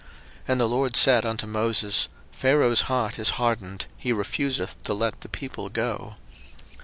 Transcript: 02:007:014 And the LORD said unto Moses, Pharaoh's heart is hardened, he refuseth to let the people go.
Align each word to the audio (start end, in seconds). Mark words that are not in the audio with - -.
02:007:014 0.03 0.09
And 0.47 0.59
the 0.59 0.67
LORD 0.67 0.95
said 0.95 1.25
unto 1.27 1.45
Moses, 1.45 2.07
Pharaoh's 2.31 2.81
heart 2.89 3.19
is 3.19 3.29
hardened, 3.37 3.85
he 3.97 4.11
refuseth 4.11 4.81
to 4.85 4.95
let 4.95 5.21
the 5.21 5.29
people 5.29 5.69
go. 5.69 6.15